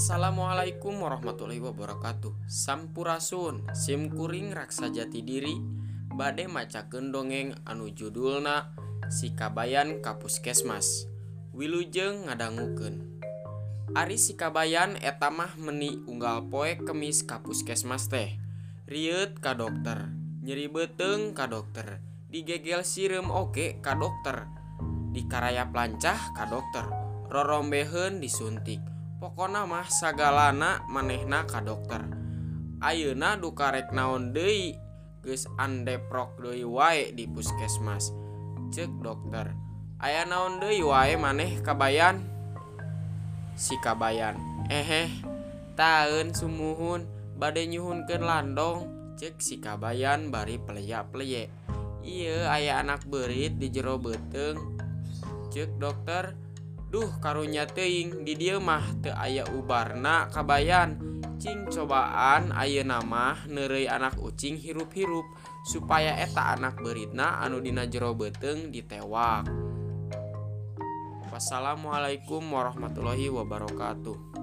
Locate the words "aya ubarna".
59.14-60.26